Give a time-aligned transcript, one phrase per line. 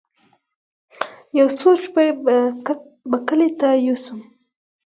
[1.37, 2.05] يو څو شپې
[3.09, 4.19] به کلي ته يوسم.